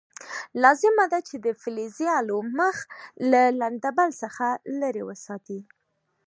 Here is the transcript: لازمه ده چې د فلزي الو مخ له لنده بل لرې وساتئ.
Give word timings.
لازمه 0.63 1.05
ده 1.11 1.19
چې 1.27 1.35
د 1.45 1.47
فلزي 1.61 2.07
الو 2.17 2.37
مخ 2.59 2.75
له 3.31 3.41
لنده 3.59 3.89
بل 3.97 4.09
لرې 4.81 5.03
وساتئ. 5.09 5.59